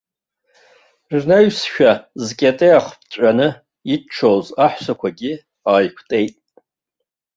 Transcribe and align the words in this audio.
Рнаҩсшәа 1.19 1.91
зкьатеиах 2.23 2.85
ԥҵәаны 3.01 3.49
иччоз 3.93 4.45
аҳәсақәагьы 4.65 5.33
ааиқәтәеит. 5.69 6.35